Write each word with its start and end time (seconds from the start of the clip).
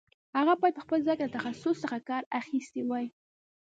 هغه 0.37 0.53
باید 0.61 0.75
په 0.77 0.81
هغه 0.83 0.97
ځای 1.05 1.15
کې 1.17 1.25
له 1.25 1.33
تخصص 1.37 1.75
څخه 1.83 1.99
کار 2.09 2.23
اخیستی 2.41 2.81
وای. 2.85 3.05